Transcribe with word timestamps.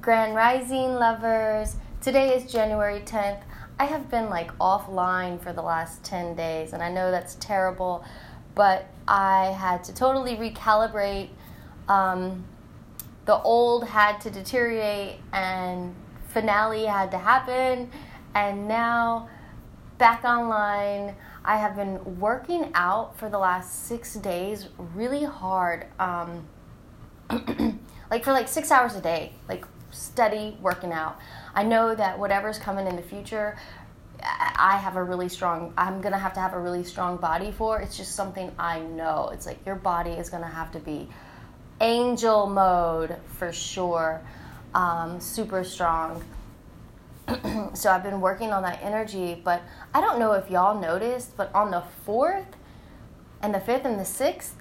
Grand 0.00 0.34
Rising 0.34 0.94
lovers. 0.94 1.76
Today 2.00 2.34
is 2.34 2.50
January 2.50 3.00
10th. 3.00 3.42
I 3.78 3.84
have 3.84 4.10
been 4.10 4.30
like 4.30 4.50
offline 4.56 5.38
for 5.42 5.52
the 5.52 5.60
last 5.60 6.02
10 6.04 6.34
days, 6.34 6.72
and 6.72 6.82
I 6.82 6.90
know 6.90 7.10
that's 7.10 7.34
terrible, 7.34 8.02
but 8.54 8.86
I 9.06 9.54
had 9.58 9.84
to 9.84 9.94
totally 9.94 10.38
recalibrate. 10.38 11.28
Um, 11.86 12.46
the 13.26 13.42
old 13.42 13.88
had 13.88 14.22
to 14.22 14.30
deteriorate, 14.30 15.16
and 15.34 15.94
finale 16.28 16.86
had 16.86 17.10
to 17.10 17.18
happen, 17.18 17.90
and 18.34 18.66
now 18.66 19.28
back 19.98 20.24
online. 20.24 21.14
I 21.44 21.58
have 21.58 21.76
been 21.76 22.18
working 22.18 22.70
out 22.74 23.18
for 23.18 23.28
the 23.28 23.38
last 23.38 23.84
six 23.84 24.14
days 24.14 24.68
really 24.94 25.24
hard. 25.24 25.88
Um, 25.98 26.48
like 28.10 28.24
for 28.24 28.32
like 28.32 28.48
six 28.48 28.70
hours 28.70 28.94
a 28.94 29.02
day, 29.02 29.34
like 29.46 29.66
steady 29.90 30.56
working 30.60 30.92
out. 30.92 31.18
I 31.54 31.62
know 31.62 31.94
that 31.94 32.18
whatever's 32.18 32.58
coming 32.58 32.86
in 32.86 32.96
the 32.96 33.02
future, 33.02 33.56
I 34.22 34.76
have 34.76 34.96
a 34.96 35.02
really 35.02 35.28
strong, 35.28 35.72
I'm 35.76 36.00
gonna 36.00 36.18
have 36.18 36.34
to 36.34 36.40
have 36.40 36.52
a 36.52 36.60
really 36.60 36.84
strong 36.84 37.16
body 37.16 37.52
for. 37.52 37.80
It's 37.80 37.96
just 37.96 38.14
something 38.14 38.52
I 38.58 38.80
know. 38.80 39.30
It's 39.32 39.46
like 39.46 39.64
your 39.64 39.76
body 39.76 40.10
is 40.10 40.28
gonna 40.28 40.48
have 40.48 40.72
to 40.72 40.78
be 40.78 41.08
angel 41.80 42.46
mode 42.46 43.16
for 43.38 43.52
sure, 43.52 44.20
um, 44.74 45.20
super 45.20 45.64
strong. 45.64 46.22
so 47.74 47.90
I've 47.90 48.02
been 48.02 48.20
working 48.20 48.52
on 48.52 48.62
that 48.62 48.80
energy, 48.82 49.40
but 49.42 49.62
I 49.94 50.00
don't 50.00 50.18
know 50.18 50.32
if 50.32 50.50
y'all 50.50 50.78
noticed, 50.78 51.36
but 51.36 51.54
on 51.54 51.70
the 51.70 51.82
fourth 52.04 52.56
and 53.42 53.54
the 53.54 53.60
fifth 53.60 53.84
and 53.84 53.98
the 53.98 54.04
sixth, 54.04 54.56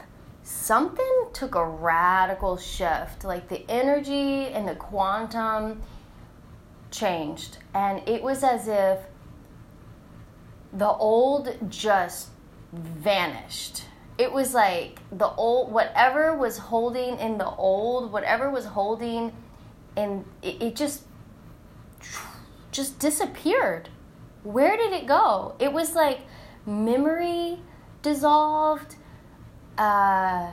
something 0.49 1.27
took 1.31 1.53
a 1.53 1.63
radical 1.63 2.57
shift. 2.57 3.23
Like 3.23 3.49
the 3.49 3.69
energy 3.69 4.47
and 4.47 4.67
the 4.67 4.75
quantum 4.75 5.81
changed. 6.91 7.59
And 7.73 8.07
it 8.07 8.23
was 8.23 8.43
as 8.43 8.67
if 8.67 8.99
the 10.73 10.89
old 10.89 11.55
just 11.69 12.29
vanished. 12.73 13.83
It 14.17 14.31
was 14.33 14.53
like 14.53 14.99
the 15.11 15.29
old, 15.29 15.71
whatever 15.71 16.35
was 16.35 16.57
holding 16.57 17.19
in 17.19 17.37
the 17.37 17.49
old, 17.49 18.11
whatever 18.11 18.49
was 18.49 18.65
holding 18.65 19.31
in, 19.95 20.25
it, 20.41 20.61
it 20.61 20.75
just, 20.75 21.03
just 22.71 22.99
disappeared. 22.99 23.89
Where 24.43 24.75
did 24.75 24.93
it 24.93 25.05
go? 25.05 25.55
It 25.59 25.71
was 25.71 25.93
like 25.93 26.21
memory 26.65 27.59
dissolved 28.01 28.95
uh, 29.79 30.51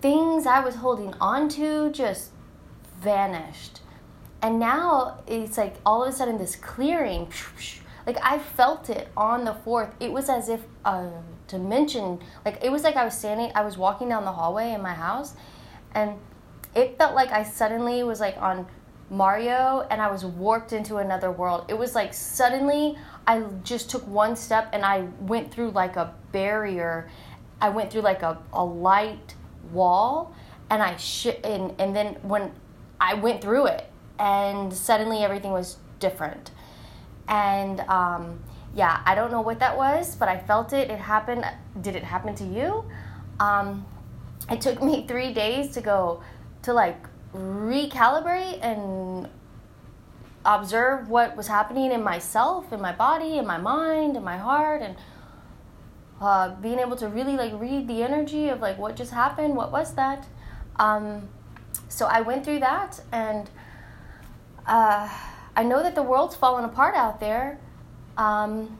things 0.00 0.46
I 0.46 0.60
was 0.60 0.76
holding 0.76 1.14
on 1.14 1.48
to 1.50 1.90
just 1.90 2.30
vanished. 3.00 3.80
And 4.42 4.60
now 4.60 5.22
it's 5.26 5.58
like 5.58 5.76
all 5.84 6.04
of 6.04 6.12
a 6.12 6.16
sudden 6.16 6.38
this 6.38 6.54
clearing, 6.54 7.32
like 8.06 8.18
I 8.22 8.38
felt 8.38 8.88
it 8.90 9.08
on 9.16 9.44
the 9.44 9.54
fourth. 9.54 9.90
It 9.98 10.12
was 10.12 10.28
as 10.28 10.48
if 10.48 10.60
a 10.84 11.10
dimension, 11.48 12.20
like 12.44 12.62
it 12.62 12.70
was 12.70 12.84
like 12.84 12.94
I 12.94 13.04
was 13.04 13.18
standing, 13.18 13.50
I 13.54 13.62
was 13.62 13.76
walking 13.76 14.10
down 14.10 14.24
the 14.24 14.32
hallway 14.32 14.72
in 14.72 14.82
my 14.82 14.94
house, 14.94 15.34
and 15.92 16.12
it 16.74 16.98
felt 16.98 17.14
like 17.14 17.32
I 17.32 17.42
suddenly 17.42 18.04
was 18.04 18.20
like 18.20 18.36
on 18.40 18.66
Mario 19.10 19.86
and 19.90 20.02
I 20.02 20.10
was 20.10 20.24
warped 20.24 20.72
into 20.72 20.98
another 20.98 21.32
world. 21.32 21.64
It 21.68 21.78
was 21.78 21.94
like 21.94 22.12
suddenly 22.12 22.98
I 23.26 23.40
just 23.64 23.90
took 23.90 24.06
one 24.06 24.36
step 24.36 24.68
and 24.72 24.84
I 24.84 25.08
went 25.20 25.50
through 25.50 25.70
like 25.70 25.96
a 25.96 26.14
barrier 26.30 27.08
I 27.60 27.68
went 27.68 27.90
through 27.90 28.02
like 28.02 28.22
a, 28.22 28.38
a 28.52 28.64
light 28.64 29.34
wall 29.72 30.34
and 30.70 30.82
I 30.82 30.96
sh- 30.96 31.40
and, 31.44 31.74
and 31.78 31.94
then 31.94 32.16
when 32.22 32.52
I 33.00 33.14
went 33.14 33.40
through 33.40 33.66
it 33.66 33.90
and 34.18 34.72
suddenly 34.72 35.18
everything 35.18 35.52
was 35.52 35.78
different. 35.98 36.50
And 37.28 37.80
um, 37.80 38.40
yeah, 38.74 39.02
I 39.04 39.14
don't 39.14 39.30
know 39.30 39.40
what 39.40 39.60
that 39.60 39.76
was, 39.76 40.16
but 40.16 40.28
I 40.28 40.38
felt 40.38 40.72
it. 40.72 40.90
It 40.90 40.98
happened. 40.98 41.44
Did 41.80 41.96
it 41.96 42.04
happen 42.04 42.34
to 42.36 42.44
you? 42.44 42.84
Um, 43.40 43.86
it 44.50 44.60
took 44.60 44.82
me 44.82 45.06
three 45.06 45.32
days 45.32 45.72
to 45.74 45.80
go 45.80 46.22
to 46.62 46.72
like 46.72 47.06
recalibrate 47.34 48.58
and 48.62 49.28
observe 50.44 51.08
what 51.08 51.36
was 51.36 51.46
happening 51.46 51.92
in 51.92 52.02
myself, 52.02 52.72
in 52.72 52.80
my 52.80 52.92
body, 52.92 53.38
in 53.38 53.46
my 53.46 53.58
mind, 53.58 54.16
in 54.16 54.24
my 54.24 54.36
heart, 54.38 54.80
and 54.82 54.96
uh, 56.20 56.54
being 56.56 56.78
able 56.78 56.96
to 56.96 57.08
really 57.08 57.36
like 57.36 57.52
read 57.60 57.88
the 57.88 58.02
energy 58.02 58.48
of 58.48 58.60
like 58.60 58.78
what 58.78 58.96
just 58.96 59.12
happened, 59.12 59.54
what 59.54 59.70
was 59.70 59.94
that. 59.94 60.26
Um, 60.76 61.28
so 61.88 62.06
I 62.06 62.20
went 62.20 62.44
through 62.44 62.60
that, 62.60 63.00
and 63.12 63.48
uh, 64.66 65.08
I 65.56 65.62
know 65.62 65.82
that 65.82 65.94
the 65.94 66.02
world's 66.02 66.36
fallen 66.36 66.64
apart 66.64 66.94
out 66.94 67.20
there. 67.20 67.58
Um, 68.16 68.78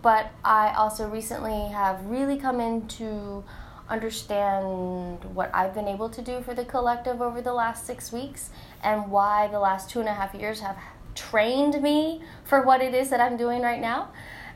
but 0.00 0.30
I 0.44 0.72
also 0.74 1.08
recently 1.08 1.72
have 1.72 2.04
really 2.06 2.38
come 2.38 2.60
into 2.60 3.44
understand 3.88 5.24
what 5.34 5.50
I've 5.54 5.74
been 5.74 5.88
able 5.88 6.08
to 6.10 6.22
do 6.22 6.40
for 6.42 6.54
the 6.54 6.64
collective 6.64 7.22
over 7.22 7.40
the 7.40 7.52
last 7.52 7.86
six 7.86 8.12
weeks 8.12 8.50
and 8.82 9.10
why 9.10 9.48
the 9.48 9.58
last 9.58 9.88
two 9.88 10.00
and 10.00 10.08
a 10.08 10.12
half 10.12 10.34
years 10.34 10.60
have 10.60 10.76
trained 11.14 11.82
me 11.82 12.22
for 12.44 12.62
what 12.62 12.82
it 12.82 12.94
is 12.94 13.10
that 13.10 13.20
I'm 13.20 13.36
doing 13.36 13.62
right 13.62 13.80
now. 13.80 14.10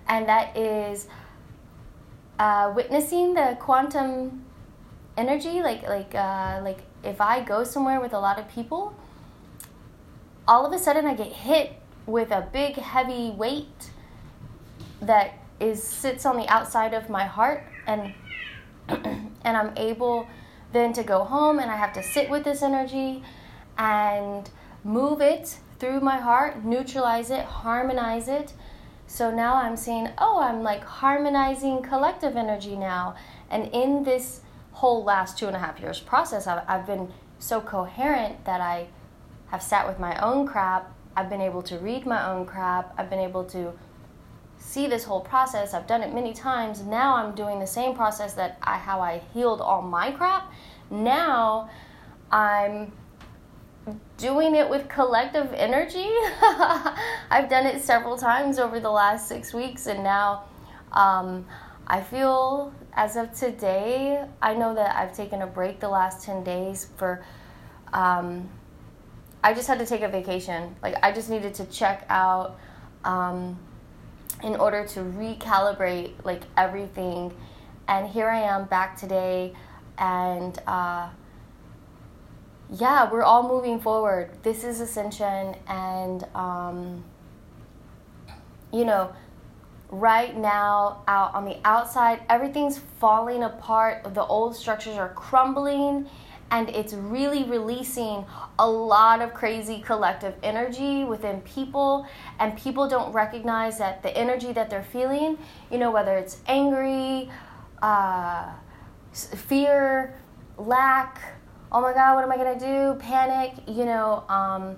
And 0.06 0.28
that 0.28 0.56
is 0.56 1.08
uh, 2.38 2.72
witnessing 2.74 3.34
the 3.34 3.56
quantum 3.60 4.44
energy, 5.16 5.62
like 5.62 5.82
like 5.88 6.14
uh, 6.14 6.60
like 6.62 6.80
if 7.02 7.20
I 7.20 7.42
go 7.42 7.64
somewhere 7.64 8.00
with 8.00 8.12
a 8.12 8.18
lot 8.18 8.38
of 8.38 8.48
people, 8.48 8.94
all 10.46 10.66
of 10.66 10.72
a 10.72 10.78
sudden 10.78 11.06
I 11.06 11.14
get 11.14 11.32
hit 11.32 11.74
with 12.06 12.30
a 12.30 12.48
big 12.52 12.76
heavy 12.76 13.30
weight 13.30 13.90
that 15.00 15.34
is 15.60 15.82
sits 15.82 16.26
on 16.26 16.36
the 16.36 16.48
outside 16.48 16.94
of 16.94 17.08
my 17.08 17.24
heart 17.24 17.64
and 17.86 18.14
and 18.88 19.56
I'm 19.56 19.72
able 19.76 20.26
then 20.72 20.92
to 20.94 21.02
go 21.02 21.24
home 21.24 21.58
and 21.58 21.70
I 21.70 21.76
have 21.76 21.92
to 21.94 22.02
sit 22.02 22.30
with 22.30 22.44
this 22.44 22.62
energy 22.62 23.22
and 23.78 24.48
move 24.84 25.20
it 25.20 25.58
through 25.78 26.00
my 26.00 26.18
heart, 26.18 26.64
neutralize 26.64 27.30
it, 27.30 27.44
harmonize 27.44 28.28
it 28.28 28.52
so 29.12 29.30
now 29.30 29.56
I'm 29.56 29.76
saying, 29.76 30.08
oh, 30.16 30.40
I'm 30.40 30.62
like 30.62 30.82
harmonizing 30.82 31.82
collective 31.82 32.34
energy 32.34 32.76
now. 32.76 33.14
And 33.50 33.66
in 33.66 34.04
this 34.04 34.40
whole 34.70 35.04
last 35.04 35.36
two 35.36 35.46
and 35.46 35.54
a 35.54 35.58
half 35.58 35.78
years 35.80 36.00
process, 36.00 36.46
I've, 36.46 36.62
I've 36.66 36.86
been 36.86 37.12
so 37.38 37.60
coherent 37.60 38.46
that 38.46 38.62
I 38.62 38.86
have 39.48 39.62
sat 39.62 39.86
with 39.86 39.98
my 39.98 40.16
own 40.16 40.46
crap. 40.46 40.90
I've 41.14 41.28
been 41.28 41.42
able 41.42 41.60
to 41.64 41.78
read 41.78 42.06
my 42.06 42.26
own 42.26 42.46
crap. 42.46 42.94
I've 42.96 43.10
been 43.10 43.18
able 43.18 43.44
to 43.50 43.74
see 44.56 44.86
this 44.86 45.04
whole 45.04 45.20
process. 45.20 45.74
I've 45.74 45.86
done 45.86 46.00
it 46.00 46.14
many 46.14 46.32
times. 46.32 46.80
Now 46.80 47.16
I'm 47.16 47.34
doing 47.34 47.60
the 47.60 47.66
same 47.66 47.94
process 47.94 48.32
that 48.32 48.56
I 48.62 48.78
how 48.78 49.02
I 49.02 49.20
healed 49.34 49.60
all 49.60 49.82
my 49.82 50.12
crap. 50.12 50.50
Now 50.90 51.68
I'm 52.30 52.92
doing 54.16 54.54
it 54.54 54.68
with 54.68 54.88
collective 54.88 55.52
energy. 55.54 56.08
I've 57.30 57.48
done 57.48 57.66
it 57.66 57.82
several 57.82 58.16
times 58.16 58.58
over 58.58 58.78
the 58.80 58.90
last 58.90 59.28
six 59.28 59.52
weeks, 59.52 59.86
and 59.86 60.02
now 60.04 60.44
um, 60.92 61.46
I 61.86 62.00
feel 62.00 62.72
as 62.94 63.16
of 63.16 63.32
today, 63.32 64.24
I 64.40 64.54
know 64.54 64.74
that 64.74 64.94
I've 64.96 65.14
taken 65.14 65.42
a 65.42 65.46
break 65.46 65.80
the 65.80 65.88
last 65.88 66.24
10 66.24 66.44
days 66.44 66.88
for. 66.96 67.24
Um, 67.92 68.48
I 69.44 69.54
just 69.54 69.66
had 69.66 69.78
to 69.80 69.86
take 69.86 70.02
a 70.02 70.08
vacation. 70.08 70.76
Like, 70.82 70.94
I 71.02 71.10
just 71.10 71.28
needed 71.28 71.54
to 71.54 71.64
check 71.66 72.06
out 72.08 72.58
um, 73.04 73.58
in 74.42 74.54
order 74.56 74.86
to 74.88 75.00
recalibrate, 75.00 76.12
like, 76.24 76.42
everything. 76.56 77.34
And 77.88 78.08
here 78.08 78.28
I 78.28 78.40
am 78.40 78.66
back 78.66 78.96
today, 78.96 79.52
and 79.98 80.56
uh, 80.66 81.08
yeah, 82.78 83.10
we're 83.10 83.22
all 83.22 83.46
moving 83.46 83.78
forward. 83.78 84.30
This 84.42 84.64
is 84.64 84.80
ascension, 84.80 85.54
and 85.68 86.24
um, 86.34 87.04
you 88.72 88.86
know, 88.86 89.12
right 89.90 90.34
now, 90.34 91.02
out 91.06 91.34
on 91.34 91.44
the 91.44 91.58
outside, 91.64 92.22
everything's 92.30 92.78
falling 92.78 93.42
apart. 93.42 94.14
The 94.14 94.24
old 94.24 94.56
structures 94.56 94.96
are 94.96 95.10
crumbling, 95.10 96.08
and 96.50 96.70
it's 96.70 96.94
really 96.94 97.44
releasing 97.44 98.24
a 98.58 98.68
lot 98.68 99.20
of 99.20 99.34
crazy 99.34 99.80
collective 99.80 100.34
energy 100.42 101.04
within 101.04 101.42
people. 101.42 102.06
And 102.38 102.56
people 102.56 102.88
don't 102.88 103.12
recognize 103.12 103.76
that 103.78 104.02
the 104.02 104.16
energy 104.16 104.52
that 104.54 104.70
they're 104.70 104.82
feeling, 104.82 105.36
you 105.70 105.76
know, 105.76 105.90
whether 105.90 106.16
it's 106.16 106.40
angry, 106.46 107.30
uh, 107.82 108.50
fear, 109.12 110.18
lack 110.56 111.41
oh 111.72 111.80
my 111.80 111.92
god 111.92 112.14
what 112.14 112.24
am 112.24 112.30
i 112.30 112.36
to 112.36 112.58
do? 112.58 113.00
Panic 113.00 113.54
you 113.66 113.84
know 113.84 114.24
um, 114.28 114.76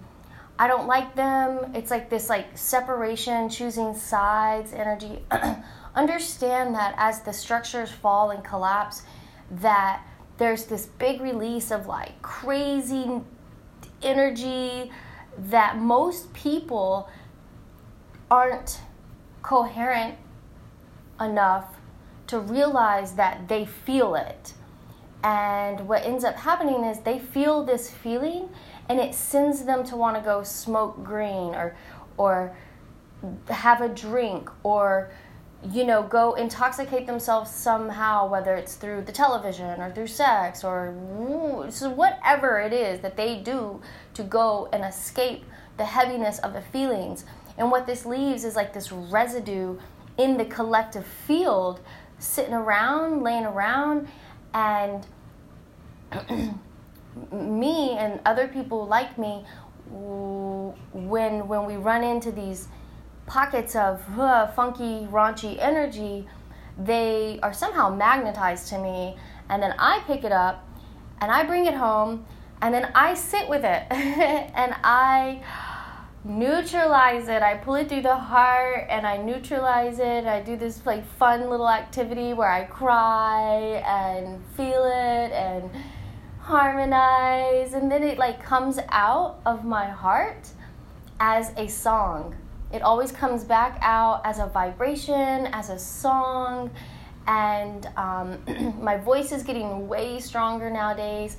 i 0.59 0.67
don't 0.69 0.87
like 0.87 1.15
them. 1.15 1.73
It's 1.75 1.91
like 1.91 2.09
this 2.09 2.29
like 2.29 2.57
separation 2.57 3.49
choosing 3.49 3.95
sides 3.95 4.73
energy. 4.73 5.19
Understand 5.95 6.75
that 6.75 6.95
as 6.97 7.21
the 7.23 7.33
structures 7.33 7.91
fall 7.91 8.31
and 8.31 8.43
collapse 8.45 9.03
that 9.51 10.03
there's 10.39 10.65
this 10.65 10.87
big 10.87 11.21
release 11.21 11.71
of 11.71 11.87
like 11.87 12.21
crazy 12.23 13.21
energy 14.03 14.91
that 15.39 15.79
most 15.79 16.33
people 16.33 17.09
aren't 18.31 18.81
coherent 19.43 20.17
enough 21.21 21.77
to 22.27 22.39
realize 22.39 23.15
that 23.15 23.49
they 23.49 23.65
feel 23.65 24.15
it. 24.15 24.55
And 25.25 25.89
what 25.89 26.05
ends 26.05 26.23
up 26.23 26.37
happening 26.37 26.85
is 26.85 27.01
they 27.01 27.19
feel 27.19 27.65
this 27.65 27.91
feeling 27.91 28.51
and 28.91 29.01
it 29.01 29.15
sends 29.15 29.65
them 29.65 29.83
to 29.85 29.97
want 29.97 30.17
to 30.17 30.23
go 30.23 30.43
smoke 30.43 31.03
green 31.03 31.55
or 31.55 31.75
or 32.19 32.55
have 33.49 33.81
a 33.81 33.89
drink 33.89 34.51
or 34.63 35.11
you 35.73 35.87
know 35.87 36.03
go 36.03 36.35
intoxicate 36.35 37.07
themselves 37.07 37.51
somehow 37.51 38.29
whether 38.29 38.55
it's 38.55 38.75
through 38.75 39.01
the 39.01 39.13
television 39.13 39.81
or 39.81 39.91
through 39.93 40.07
sex 40.07 40.63
or 40.63 40.93
whatever 40.93 42.61
it 42.61 42.75
is 42.75 43.01
that 43.01 43.17
they 43.17 43.41
do 43.41 43.81
to 44.13 44.23
go 44.23 44.69
and 44.75 44.85
escape 44.85 45.43
the 45.79 45.87
heaviness 45.87 46.39
of 46.41 46.53
the 46.53 46.61
feelings. 46.61 47.25
And 47.57 47.71
what 47.71 47.87
this 47.87 48.05
leaves 48.05 48.45
is 48.45 48.57
like 48.57 48.75
this 48.75 48.93
residue 48.93 49.79
in 50.19 50.37
the 50.37 50.45
collective 50.45 51.07
field 51.07 51.81
sitting 52.19 52.55
around 52.55 53.23
laying 53.23 53.45
around 53.47 54.07
and 54.55 55.07
me 57.33 57.97
and 57.99 58.21
other 58.25 58.49
people 58.49 58.87
like 58.87 59.19
me 59.19 59.45
when 59.91 61.47
when 61.47 61.67
we 61.67 61.77
run 61.77 62.03
into 62.03 62.33
these 62.33 62.69
pockets 63.27 63.77
of 63.77 64.03
funky 64.55 65.07
raunchy 65.11 65.59
energy 65.59 66.27
they 66.79 67.39
are 67.43 67.53
somehow 67.53 67.89
magnetized 67.89 68.69
to 68.69 68.79
me. 68.79 69.17
And 69.49 69.63
then 69.63 69.75
i 69.79 70.01
pick 70.07 70.25
it 70.25 70.33
up 70.33 70.67
and 71.21 71.31
i 71.31 71.45
bring 71.45 71.67
it 71.67 71.75
home 71.75 72.27
and 72.61 72.75
then 72.75 72.91
i 72.95 73.15
sit 73.15 73.49
with 73.49 73.65
it. 73.65 73.85
And 73.91 74.75
i 74.83 75.43
neutralize 76.25 77.29
it. 77.29 77.43
I 77.43 77.57
pull 77.57 77.75
it 77.75 77.89
through 77.89 78.03
the 78.03 78.17
heart 78.17 78.87
and 78.89 79.07
i 79.07 79.19
neutralize 79.19 79.99
it. 79.99 80.25
I 80.25 80.41
do 80.41 80.57
this 80.57 80.85
like 80.87 81.05
fun 81.17 81.51
little 81.51 81.69
activity 81.69 82.33
where 82.33 82.51
i 82.51 82.65
cry 82.65 83.83
and 83.87 84.43
feel 84.57 84.85
it 84.85 85.33
and 85.33 85.71
harmonize 86.41 87.75
and 87.75 87.91
then 87.91 88.03
it 88.03 88.19
like 88.19 88.43
comes 88.43 88.79
out 88.89 89.41
of 89.45 89.65
my 89.65 89.87
heart 89.87 90.49
as 91.21 91.53
a 91.59 91.69
song. 91.69 92.35
It 92.73 92.83
always 92.83 93.13
comes 93.13 93.45
back 93.45 93.79
out 93.83 94.23
as 94.25 94.39
a 94.39 94.47
vibration 94.47 95.47
as 95.53 95.69
a 95.69 95.79
song 95.79 96.71
and 97.27 97.87
um, 97.97 98.75
my 98.83 98.97
voice 98.97 99.31
is 99.31 99.43
getting 99.43 99.89
way 99.89 100.21
stronger 100.21 100.71
nowadays. 100.71 101.37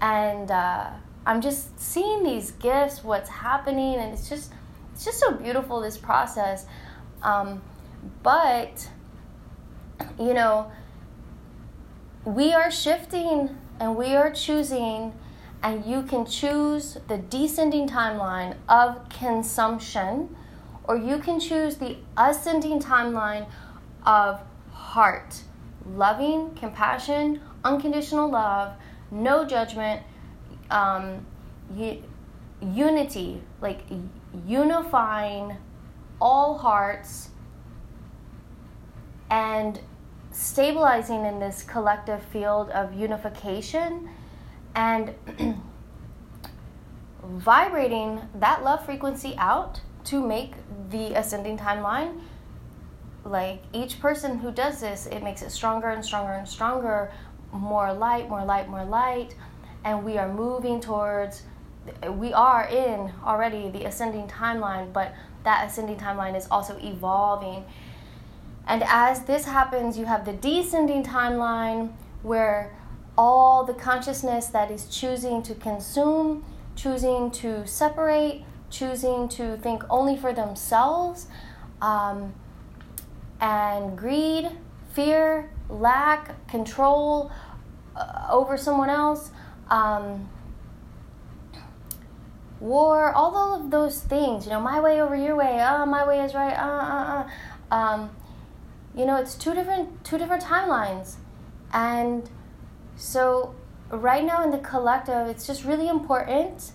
And 0.00 0.50
uh, 0.50 0.90
i'm 1.26 1.40
just 1.40 1.78
seeing 1.78 2.22
these 2.22 2.52
gifts 2.52 3.02
what's 3.02 3.28
happening 3.28 3.96
and 3.96 4.12
it's 4.12 4.28
just 4.28 4.52
it's 4.94 5.04
just 5.04 5.18
so 5.18 5.32
beautiful 5.32 5.80
this 5.80 5.98
process. 5.98 6.66
Um, 7.22 7.62
but 8.22 8.88
you 10.18 10.34
know 10.34 10.70
we 12.24 12.52
are 12.52 12.70
shifting 12.70 13.56
and 13.80 13.96
we 13.96 14.14
are 14.14 14.30
choosing, 14.30 15.12
and 15.62 15.84
you 15.84 16.02
can 16.02 16.24
choose 16.24 16.96
the 17.08 17.18
descending 17.18 17.88
timeline 17.88 18.56
of 18.68 19.08
consumption, 19.08 20.34
or 20.84 20.96
you 20.96 21.18
can 21.18 21.40
choose 21.40 21.76
the 21.76 21.96
ascending 22.16 22.78
timeline 22.78 23.46
of 24.06 24.40
heart, 24.70 25.42
loving, 25.84 26.54
compassion, 26.54 27.40
unconditional 27.64 28.30
love, 28.30 28.74
no 29.10 29.44
judgment, 29.44 30.02
um, 30.70 31.26
unity, 32.60 33.42
like 33.60 33.80
unifying 34.46 35.56
all 36.20 36.58
hearts 36.58 37.30
and 39.30 39.80
stabilizing 40.30 41.24
in 41.24 41.38
this 41.38 41.62
collective 41.62 42.22
field 42.24 42.70
of 42.70 42.92
unification 42.94 44.08
and 44.74 45.14
vibrating 47.22 48.20
that 48.34 48.64
love 48.64 48.84
frequency 48.84 49.34
out 49.38 49.80
to 50.04 50.24
make 50.24 50.54
the 50.90 51.14
ascending 51.14 51.56
timeline. 51.56 52.20
Like 53.24 53.62
each 53.72 54.00
person 54.00 54.38
who 54.38 54.52
does 54.52 54.80
this 54.80 55.06
it 55.06 55.22
makes 55.22 55.40
it 55.40 55.50
stronger 55.50 55.88
and 55.88 56.04
stronger 56.04 56.32
and 56.32 56.46
stronger 56.46 57.10
more 57.52 57.92
light 57.92 58.28
more 58.28 58.44
light 58.44 58.68
more 58.68 58.84
light 58.84 59.34
and 59.84 60.04
we 60.04 60.18
are 60.18 60.32
moving 60.32 60.80
towards 60.80 61.42
we 62.12 62.32
are 62.32 62.66
in 62.66 63.12
already 63.24 63.68
the 63.68 63.84
ascending 63.84 64.26
timeline 64.26 64.90
but 64.90 65.14
that 65.44 65.68
ascending 65.68 65.96
timeline 65.96 66.36
is 66.36 66.48
also 66.50 66.76
evolving. 66.78 67.64
And 68.66 68.82
as 68.82 69.24
this 69.24 69.44
happens, 69.44 69.96
you 69.96 70.06
have 70.06 70.24
the 70.24 70.32
descending 70.32 71.04
timeline 71.04 71.92
where 72.22 72.76
all 73.16 73.64
the 73.64 73.74
consciousness 73.74 74.46
that 74.48 74.70
is 74.70 74.86
choosing 74.86 75.42
to 75.42 75.54
consume, 75.54 76.44
choosing 76.74 77.30
to 77.30 77.66
separate, 77.66 78.44
choosing 78.70 79.28
to 79.28 79.56
think 79.58 79.84
only 79.88 80.16
for 80.16 80.32
themselves, 80.32 81.28
um, 81.80 82.34
and 83.40 83.96
greed, 83.96 84.50
fear, 84.92 85.50
lack, 85.68 86.48
control 86.48 87.30
uh, 87.94 88.26
over 88.30 88.56
someone 88.56 88.88
else, 88.88 89.30
um, 89.70 90.28
war, 92.60 93.12
all 93.12 93.60
of 93.60 93.70
those 93.70 94.00
things. 94.00 94.46
You 94.46 94.52
know, 94.52 94.60
my 94.60 94.80
way 94.80 95.00
over 95.00 95.16
your 95.16 95.36
way. 95.36 95.58
Oh, 95.60 95.86
my 95.86 96.06
way 96.06 96.20
is 96.20 96.34
right. 96.34 96.54
Uh, 96.54 96.62
uh, 96.62 97.28
uh. 97.70 97.74
Um, 97.74 98.10
you 98.96 99.04
know 99.04 99.16
it's 99.16 99.34
two 99.34 99.54
different 99.54 100.04
two 100.04 100.18
different 100.18 100.42
timelines 100.42 101.16
and 101.72 102.28
so 102.96 103.54
right 103.90 104.24
now 104.24 104.42
in 104.42 104.50
the 104.50 104.58
collective 104.58 105.26
it's 105.26 105.46
just 105.46 105.64
really 105.64 105.88
important 105.88 106.72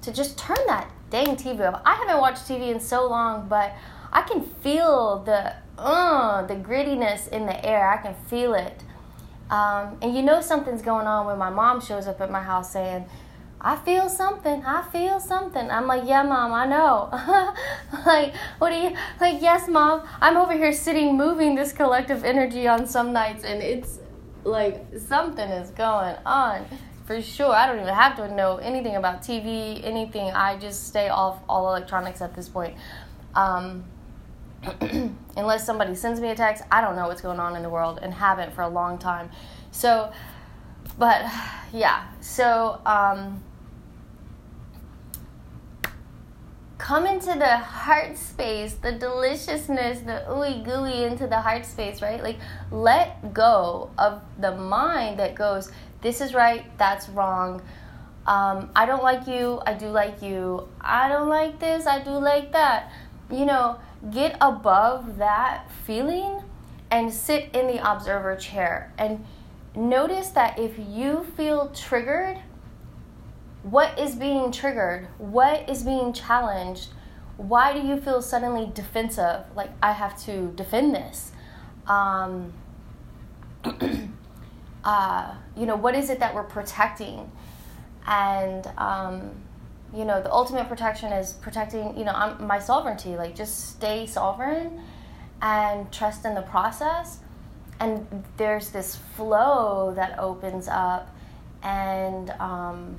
to 0.00 0.12
just 0.12 0.36
turn 0.36 0.58
that 0.66 0.90
dang 1.10 1.36
tv 1.36 1.72
off 1.72 1.80
i 1.84 1.94
haven't 1.94 2.20
watched 2.20 2.48
tv 2.48 2.72
in 2.72 2.80
so 2.80 3.08
long 3.08 3.46
but 3.48 3.72
i 4.12 4.22
can 4.22 4.42
feel 4.42 5.22
the 5.24 5.54
uh, 5.78 6.42
the 6.46 6.54
grittiness 6.54 7.28
in 7.28 7.46
the 7.46 7.64
air 7.64 7.88
i 7.88 7.96
can 7.96 8.14
feel 8.26 8.54
it 8.54 8.82
um, 9.50 9.98
and 10.02 10.14
you 10.14 10.22
know 10.22 10.40
something's 10.40 10.82
going 10.82 11.06
on 11.06 11.26
when 11.26 11.38
my 11.38 11.50
mom 11.50 11.80
shows 11.80 12.06
up 12.06 12.20
at 12.20 12.30
my 12.30 12.42
house 12.42 12.72
saying 12.72 13.06
I 13.64 13.76
feel 13.76 14.08
something. 14.08 14.64
I 14.64 14.82
feel 14.90 15.20
something. 15.20 15.70
I'm 15.70 15.86
like, 15.86 16.02
yeah, 16.04 16.24
mom, 16.24 16.52
I 16.52 16.66
know. 16.66 17.08
like, 18.06 18.34
what 18.58 18.70
do 18.70 18.76
you, 18.76 18.96
like, 19.20 19.40
yes, 19.40 19.68
mom, 19.68 20.02
I'm 20.20 20.36
over 20.36 20.52
here 20.52 20.72
sitting, 20.72 21.16
moving 21.16 21.54
this 21.54 21.72
collective 21.72 22.24
energy 22.24 22.66
on 22.66 22.88
some 22.88 23.12
nights, 23.12 23.44
and 23.44 23.62
it's 23.62 24.00
like 24.42 24.84
something 24.98 25.48
is 25.48 25.70
going 25.70 26.16
on 26.26 26.66
for 27.06 27.22
sure. 27.22 27.52
I 27.52 27.68
don't 27.68 27.78
even 27.78 27.94
have 27.94 28.16
to 28.16 28.34
know 28.34 28.56
anything 28.56 28.96
about 28.96 29.22
TV, 29.22 29.80
anything. 29.84 30.32
I 30.32 30.58
just 30.58 30.88
stay 30.88 31.08
off 31.08 31.38
all 31.48 31.68
electronics 31.68 32.20
at 32.20 32.34
this 32.34 32.48
point. 32.48 32.76
Um, 33.36 33.84
unless 35.36 35.66
somebody 35.66 35.94
sends 35.94 36.20
me 36.20 36.30
a 36.30 36.34
text, 36.34 36.64
I 36.70 36.80
don't 36.80 36.96
know 36.96 37.08
what's 37.08 37.20
going 37.20 37.40
on 37.40 37.56
in 37.56 37.62
the 37.62 37.70
world 37.70 37.98
and 38.02 38.12
haven't 38.14 38.52
for 38.52 38.62
a 38.62 38.68
long 38.68 38.98
time. 38.98 39.30
So, 39.70 40.12
but 40.98 41.24
yeah, 41.72 42.06
so, 42.20 42.80
um, 42.86 43.42
come 46.82 47.06
into 47.06 47.32
the 47.38 47.56
heart 47.58 48.18
space, 48.18 48.74
the 48.74 48.90
deliciousness, 48.90 50.00
the 50.00 50.24
ooey 50.28 50.64
gooey 50.64 51.04
into 51.04 51.28
the 51.28 51.40
heart 51.40 51.64
space, 51.64 52.02
right? 52.02 52.20
Like 52.20 52.38
let 52.72 53.32
go 53.32 53.90
of 53.98 54.20
the 54.40 54.50
mind 54.56 55.20
that 55.20 55.36
goes, 55.36 55.70
this 56.00 56.20
is 56.20 56.34
right, 56.34 56.64
that's 56.78 57.08
wrong. 57.08 57.62
Um, 58.26 58.70
I 58.74 58.86
don't 58.86 59.04
like 59.04 59.28
you, 59.28 59.60
I 59.64 59.74
do 59.74 59.86
like 59.86 60.22
you. 60.22 60.68
I 60.80 61.08
don't 61.08 61.28
like 61.28 61.60
this, 61.60 61.86
I 61.86 62.02
do 62.02 62.10
like 62.10 62.50
that. 62.50 62.90
You 63.30 63.46
know, 63.46 63.78
get 64.10 64.36
above 64.40 65.18
that 65.18 65.70
feeling 65.84 66.42
and 66.90 67.12
sit 67.12 67.48
in 67.54 67.66
the 67.66 67.90
observer 67.90 68.36
chair 68.36 68.92
and 68.98 69.24
notice 69.74 70.28
that 70.28 70.58
if 70.58 70.78
you 70.78 71.24
feel 71.36 71.68
triggered 71.70 72.38
what 73.62 73.98
is 73.98 74.16
being 74.16 74.50
triggered? 74.50 75.06
What 75.18 75.68
is 75.68 75.84
being 75.84 76.12
challenged? 76.12 76.88
Why 77.36 77.72
do 77.72 77.86
you 77.86 77.96
feel 77.96 78.20
suddenly 78.20 78.70
defensive? 78.74 79.44
Like, 79.54 79.70
I 79.82 79.92
have 79.92 80.20
to 80.24 80.52
defend 80.56 80.94
this. 80.94 81.32
Um, 81.86 82.52
uh, 84.84 85.34
you 85.56 85.66
know, 85.66 85.76
what 85.76 85.94
is 85.94 86.10
it 86.10 86.18
that 86.20 86.34
we're 86.34 86.42
protecting? 86.42 87.30
And, 88.06 88.66
um, 88.76 89.30
you 89.94 90.04
know, 90.04 90.22
the 90.22 90.32
ultimate 90.32 90.68
protection 90.68 91.12
is 91.12 91.34
protecting, 91.34 91.96
you 91.96 92.04
know, 92.04 92.12
I'm, 92.12 92.46
my 92.46 92.58
sovereignty. 92.58 93.16
Like, 93.16 93.34
just 93.34 93.70
stay 93.70 94.06
sovereign 94.06 94.80
and 95.40 95.90
trust 95.92 96.24
in 96.24 96.34
the 96.34 96.42
process. 96.42 97.18
And 97.80 98.24
there's 98.36 98.70
this 98.70 98.96
flow 99.16 99.92
that 99.96 100.18
opens 100.18 100.68
up, 100.68 101.14
and, 101.62 102.30
um, 102.38 102.96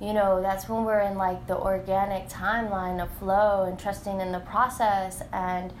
you 0.00 0.12
know, 0.12 0.40
that's 0.40 0.68
when 0.68 0.84
we're 0.84 1.00
in 1.00 1.18
like 1.18 1.46
the 1.46 1.56
organic 1.56 2.28
timeline 2.28 3.02
of 3.02 3.10
flow 3.18 3.64
and 3.64 3.78
trusting 3.78 4.20
in 4.20 4.32
the 4.32 4.40
process 4.40 5.22
and 5.32 5.72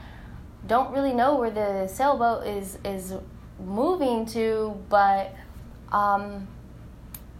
don't 0.66 0.92
really 0.92 1.14
know 1.14 1.36
where 1.36 1.50
the 1.50 1.86
sailboat 1.86 2.46
is 2.46 2.78
is 2.84 3.14
moving 3.64 4.26
to, 4.26 4.76
but 4.88 5.34
um, 5.92 6.46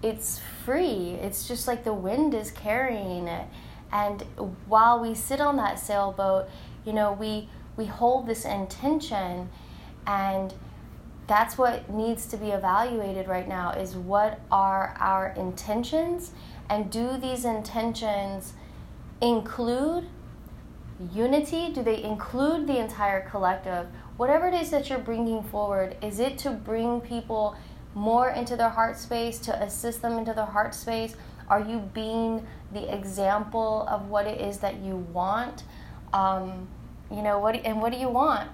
it's 0.02 0.40
free. 0.64 1.18
It's 1.20 1.46
just 1.46 1.66
like 1.66 1.84
the 1.84 1.94
wind 1.94 2.34
is 2.34 2.50
carrying 2.50 3.28
it. 3.28 3.46
And 3.92 4.22
while 4.66 5.00
we 5.00 5.14
sit 5.14 5.40
on 5.40 5.56
that 5.56 5.78
sailboat, 5.78 6.48
you 6.84 6.92
know, 6.92 7.12
we 7.12 7.48
we 7.76 7.86
hold 7.86 8.26
this 8.26 8.44
intention 8.44 9.48
and 10.06 10.52
that's 11.26 11.56
what 11.56 11.88
needs 11.88 12.26
to 12.26 12.36
be 12.36 12.50
evaluated 12.50 13.28
right 13.28 13.48
now 13.48 13.70
is 13.70 13.94
what 13.94 14.40
are 14.50 14.94
our 14.98 15.32
intentions 15.36 16.32
and 16.68 16.90
do 16.90 17.16
these 17.16 17.44
intentions 17.44 18.52
include 19.22 20.08
unity 21.14 21.72
do 21.72 21.82
they 21.82 22.02
include 22.02 22.66
the 22.66 22.76
entire 22.78 23.26
collective 23.30 23.86
whatever 24.16 24.48
it 24.48 24.54
is 24.54 24.70
that 24.70 24.90
you're 24.90 24.98
bringing 24.98 25.42
forward 25.42 25.96
is 26.02 26.18
it 26.18 26.36
to 26.36 26.50
bring 26.50 27.00
people 27.00 27.54
more 27.94 28.30
into 28.30 28.56
their 28.56 28.68
heart 28.68 28.96
space 28.96 29.38
to 29.38 29.62
assist 29.62 30.02
them 30.02 30.18
into 30.18 30.32
their 30.32 30.46
heart 30.46 30.74
space 30.74 31.14
are 31.48 31.60
you 31.60 31.80
being 31.92 32.46
the 32.72 32.94
example 32.94 33.84
of 33.88 34.08
what 34.08 34.26
it 34.26 34.40
is 34.40 34.58
that 34.58 34.76
you 34.76 34.96
want 35.12 35.64
um, 36.12 36.68
you 37.10 37.22
know 37.22 37.38
what 37.38 37.56
and 37.56 37.80
what 37.80 37.92
do 37.92 37.98
you 37.98 38.08
want 38.08 38.48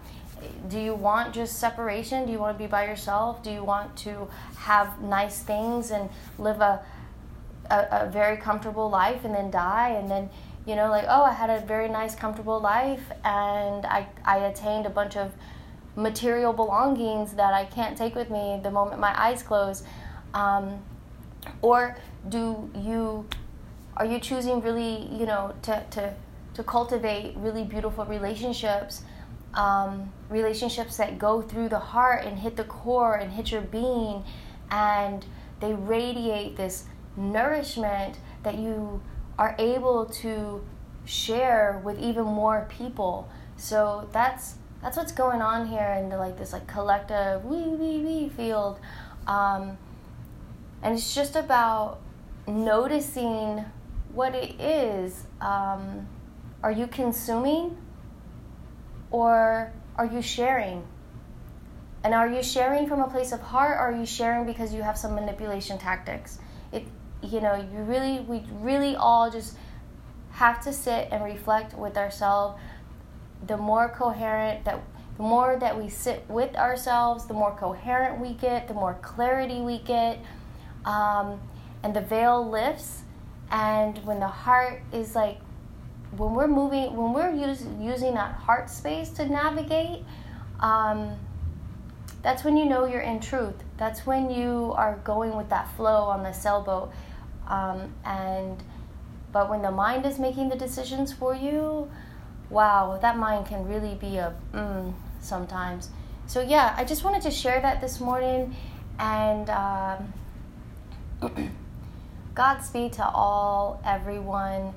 do 0.69 0.79
you 0.79 0.95
want 0.95 1.35
just 1.35 1.59
separation? 1.59 2.27
Do 2.27 2.33
you 2.33 2.39
want 2.39 2.57
to 2.57 2.63
be 2.63 2.69
by 2.69 2.87
yourself? 2.87 3.43
Do 3.43 3.51
you 3.51 3.65
want 3.65 3.97
to 3.99 4.29
have 4.59 5.01
nice 5.01 5.43
things 5.43 5.91
and 5.91 6.11
live 6.39 6.61
a, 6.61 6.85
a, 7.71 7.87
a 7.91 8.11
very 8.11 8.37
comfortable 8.37 8.91
life 8.91 9.25
and 9.25 9.35
then 9.35 9.51
die 9.51 9.91
and 9.91 10.11
then 10.11 10.29
you 10.67 10.77
know 10.77 10.91
like 10.91 11.05
oh 11.09 11.23
I 11.23 11.33
had 11.33 11.51
a 11.51 11.61
very 11.65 11.89
nice 11.89 12.15
comfortable 12.15 12.61
life 12.61 13.13
and 13.25 13.87
I 13.87 14.09
I 14.25 14.39
attained 14.39 14.87
a 14.87 14.91
bunch 14.91 15.17
of 15.17 15.33
material 15.97 16.53
belongings 16.53 17.33
that 17.35 17.53
I 17.53 17.65
can't 17.65 17.97
take 17.97 18.15
with 18.15 18.31
me 18.31 18.61
the 18.63 18.71
moment 18.71 19.01
my 19.01 19.19
eyes 19.19 19.43
close. 19.43 19.83
Um, 20.35 20.83
or 21.63 21.97
do 22.29 22.71
you 22.75 23.27
are 23.97 24.05
you 24.05 24.21
choosing 24.21 24.61
really 24.61 25.09
you 25.13 25.27
know 25.27 25.55
to 25.63 25.85
to 25.91 26.15
to 26.55 26.63
cultivate 26.63 27.35
really 27.37 27.65
beautiful 27.65 28.05
relationships 28.05 29.03
um, 29.57 30.13
relationships 30.29 30.99
that 30.99 31.19
go 31.19 31.41
through 31.41 31.71
the 31.71 31.79
heart 31.79 32.25
and 32.25 32.39
hit 32.39 32.57
the 32.57 32.65
core 32.65 33.15
and 33.17 33.33
hit 33.33 33.51
your 33.51 33.63
being, 33.63 34.23
and 34.71 35.25
they 35.61 35.73
radiate 35.73 36.57
this 36.57 36.85
nourishment 37.17 38.19
that 38.43 38.57
you 38.57 39.01
are 39.39 39.57
able 39.59 40.05
to 40.07 40.63
share 41.07 41.81
with 41.85 41.99
even 41.99 42.25
more 42.25 42.69
people. 42.69 43.29
So 43.57 44.09
that's 44.13 44.57
that's 44.87 44.97
what's 44.97 45.11
going 45.11 45.43
on 45.43 45.67
here 45.67 45.97
in 45.99 46.09
the, 46.09 46.17
like 46.17 46.39
this 46.39 46.53
like 46.53 46.69
collective 46.69 47.45
wee 47.45 47.67
wee 47.67 47.99
wee 48.05 48.29
field, 48.29 48.79
um, 49.27 49.77
and 50.81 50.95
it's 50.95 51.13
just 51.13 51.35
about 51.35 51.99
noticing 52.47 53.65
what 54.13 54.33
it 54.37 54.61
is. 54.61 55.25
Um, 55.41 56.07
are 56.63 56.71
you 56.71 56.87
consuming 56.87 57.77
or 59.11 59.73
are 59.97 60.07
you 60.07 60.23
sharing? 60.23 60.85
And 62.05 62.15
are 62.15 62.29
you 62.29 62.41
sharing 62.41 62.87
from 62.87 63.01
a 63.01 63.09
place 63.09 63.33
of 63.33 63.41
heart 63.41 63.79
or 63.79 63.93
are 63.93 63.97
you 63.99 64.07
sharing 64.07 64.47
because 64.47 64.73
you 64.73 64.83
have 64.83 64.97
some 64.97 65.17
manipulation 65.17 65.79
tactics? 65.79 66.39
It 66.71 66.85
you 67.23 67.41
know, 67.41 67.57
you 67.57 67.81
really 67.81 68.21
we 68.21 68.45
really 68.53 68.95
all 68.95 69.33
just 69.33 69.57
have 70.31 70.63
to 70.63 70.73
sit 70.73 71.09
and 71.11 71.25
reflect 71.25 71.75
with 71.75 71.97
ourselves. 71.97 72.61
The 73.47 73.57
more 73.57 73.89
coherent 73.89 74.65
that 74.65 74.83
the 75.17 75.23
more 75.23 75.57
that 75.59 75.83
we 75.83 75.89
sit 75.89 76.25
with 76.29 76.55
ourselves, 76.57 77.27
the 77.27 77.35
more 77.35 77.57
coherent 77.57 78.21
we 78.21 78.35
get, 78.35 78.69
the 78.69 78.75
more 78.75 78.99
clarity 79.01 79.63
we 79.63 79.79
get, 79.79 80.19
um, 80.85 81.41
and 81.83 81.97
the 81.97 82.03
veil 82.03 82.49
lifts. 82.49 83.03
And 83.51 83.97
when 84.05 84.21
the 84.21 84.29
heart 84.29 84.83
is 84.93 85.15
like 85.15 85.39
when 86.17 86.35
we're 86.35 86.49
moving, 86.49 86.95
when 86.97 87.13
we're 87.13 87.31
use, 87.31 87.65
using 87.81 88.15
that 88.15 88.35
heart 88.35 88.69
space 88.69 89.09
to 89.11 89.27
navigate, 89.27 90.05
um, 90.61 91.17
that's 92.23 92.45
when 92.45 92.57
you 92.57 92.67
know 92.67 92.87
you're 92.87 93.01
in 93.01 93.21
truth. 93.21 93.55
That's 93.79 94.07
when 94.07 94.31
you 94.31 94.73
are 94.77 94.97
going 95.05 95.37
with 95.37 95.49
that 95.51 95.75
flow 95.77 96.05
on 96.05 96.23
the 96.23 96.33
sailboat. 96.33 96.93
Um, 97.49 97.95
and 98.05 98.63
but 99.33 99.49
when 99.49 99.63
the 99.63 99.71
mind 99.71 100.07
is 100.07 100.19
making 100.19 100.49
the 100.49 100.57
decisions 100.57 101.13
for 101.13 101.35
you, 101.35 101.91
wow, 102.51 102.99
that 103.01 103.17
mind 103.17 103.47
can 103.47 103.67
really 103.67 103.95
be 103.95 104.17
a 104.17 104.35
mm, 104.53 104.93
sometimes. 105.21 105.91
So 106.27 106.41
yeah, 106.41 106.75
I 106.77 106.85
just 106.85 107.05
wanted 107.05 107.23
to 107.23 107.31
share 107.31 107.61
that 107.61 107.81
this 107.81 108.01
morning, 108.01 108.55
and 108.99 109.51
um, 109.51 110.13
Godspeed 112.35 112.93
to 112.95 113.09
all, 113.09 113.81
everyone 113.85 114.75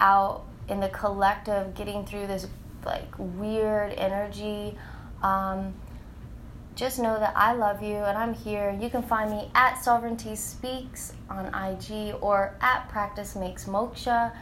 out 0.00 0.44
in 0.68 0.80
the 0.80 0.88
collective 0.88 1.74
getting 1.74 2.04
through 2.04 2.26
this 2.26 2.46
like 2.84 3.14
weird 3.18 3.92
energy. 3.94 4.76
Um, 5.22 5.74
just 6.74 6.98
know 6.98 7.18
that 7.18 7.34
I 7.36 7.52
love 7.52 7.82
you 7.82 7.96
and 7.96 8.16
I'm 8.16 8.34
here. 8.34 8.76
You 8.80 8.88
can 8.88 9.02
find 9.02 9.30
me 9.30 9.50
at 9.54 9.82
Sovereignty 9.82 10.34
Speaks 10.34 11.12
on 11.28 11.46
IG 11.54 12.14
or 12.20 12.54
at 12.60 12.88
Practice 12.88 13.36
Makes 13.36 13.66
Moksha. 13.66 14.32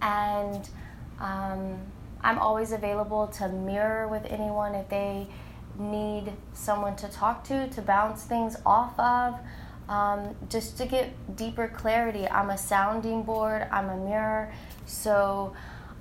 And 0.00 0.68
um, 1.20 1.78
I'm 2.26 2.40
always 2.40 2.72
available 2.72 3.28
to 3.38 3.48
mirror 3.48 4.08
with 4.08 4.26
anyone 4.26 4.74
if 4.74 4.88
they 4.88 5.28
need 5.78 6.32
someone 6.54 6.96
to 6.96 7.06
talk 7.06 7.44
to, 7.44 7.68
to 7.68 7.80
bounce 7.80 8.24
things 8.24 8.56
off 8.66 8.98
of, 8.98 9.38
um, 9.88 10.34
just 10.48 10.76
to 10.78 10.86
get 10.86 11.36
deeper 11.36 11.68
clarity. 11.68 12.28
I'm 12.28 12.50
a 12.50 12.58
sounding 12.58 13.22
board, 13.22 13.68
I'm 13.70 13.88
a 13.90 13.96
mirror. 13.96 14.52
So 14.86 15.54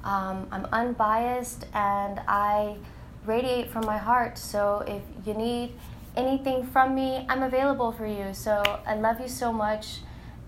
um, 0.03 0.47
I'm 0.51 0.65
unbiased 0.71 1.67
and 1.75 2.19
I 2.27 2.77
radiate 3.27 3.69
from 3.69 3.85
my 3.85 3.99
heart. 3.99 4.39
So 4.39 4.83
if 4.87 5.03
you 5.27 5.35
need 5.35 5.73
anything 6.17 6.65
from 6.65 6.95
me, 6.95 7.27
I'm 7.29 7.43
available 7.43 7.91
for 7.91 8.07
you. 8.07 8.33
So 8.33 8.63
I 8.87 8.95
love 8.95 9.21
you 9.21 9.27
so 9.27 9.53
much 9.53 9.99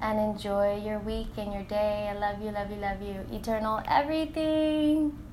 and 0.01 0.19
enjoy 0.19 0.81
your 0.83 0.97
week 0.97 1.37
and 1.37 1.53
your 1.53 1.63
day. 1.63 2.09
I 2.09 2.17
love 2.17 2.41
you, 2.41 2.49
love 2.49 2.71
you, 2.71 2.77
love 2.77 2.99
you. 3.03 3.23
Eternal 3.31 3.83
everything. 3.87 5.26